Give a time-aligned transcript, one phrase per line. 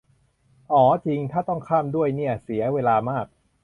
[0.71, 3.25] อ่อจริง ถ้าต้องข้าม ด้วยเนี่ย เสียเวลามาก